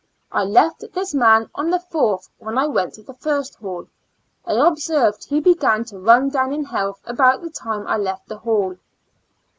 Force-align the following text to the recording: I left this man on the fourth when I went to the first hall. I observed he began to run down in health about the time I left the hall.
I 0.31 0.43
left 0.45 0.83
this 0.95 1.13
man 1.13 1.51
on 1.53 1.69
the 1.69 1.79
fourth 1.79 2.27
when 2.39 2.57
I 2.57 2.65
went 2.65 2.95
to 2.95 3.03
the 3.03 3.13
first 3.13 3.53
hall. 3.57 3.85
I 4.47 4.53
observed 4.53 5.25
he 5.25 5.39
began 5.39 5.85
to 5.85 5.99
run 5.99 6.29
down 6.29 6.51
in 6.51 6.63
health 6.65 7.01
about 7.05 7.43
the 7.43 7.51
time 7.51 7.85
I 7.85 7.97
left 7.97 8.27
the 8.27 8.37
hall. 8.39 8.77